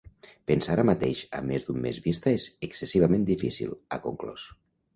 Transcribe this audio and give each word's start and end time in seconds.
Pensar 0.51 0.71
ara 0.75 0.85
mateix 0.89 1.21
a 1.41 1.41
més 1.49 1.67
d’un 1.67 1.83
mes 1.85 2.01
vista 2.07 2.35
és 2.39 2.47
excessivament 2.71 3.29
difícil, 3.31 3.79
ha 3.97 4.05
conclòs. 4.11 4.51